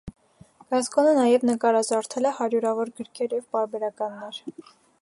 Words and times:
Գասկոնը 0.73 1.11
նաև 1.19 1.45
նկարազարդել 1.49 2.29
է 2.31 2.33
հարյուրավոր 2.39 2.95
գրքեր 3.03 3.39
և 3.39 3.47
պարբերականներ։ 3.59 4.43